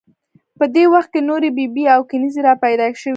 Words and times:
په 0.57 0.65
دې 0.75 0.83
وخت 0.93 1.09
کې 1.13 1.21
نورې 1.29 1.49
بي 1.57 1.65
بي 1.73 1.83
او 1.95 2.01
کنیزې 2.09 2.41
را 2.47 2.53
پیدا 2.63 2.87
شوې. 3.01 3.09